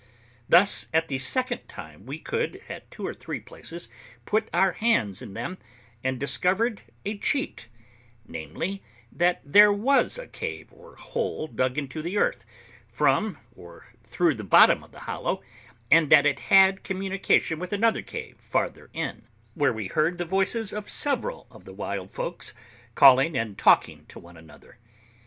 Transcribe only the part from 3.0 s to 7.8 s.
or three places, put our hands in them, and discovered a cheat,